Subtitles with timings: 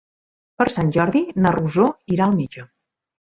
[0.61, 1.85] Per Sant Jordi na Rosó
[2.17, 2.65] irà al metge.